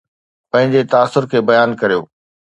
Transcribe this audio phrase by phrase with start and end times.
[0.51, 2.01] پنهنجي تاثر کي بيان ڪريو